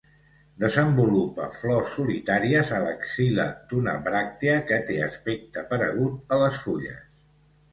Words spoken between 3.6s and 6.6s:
d'una bràctea que té aspecte paregut a les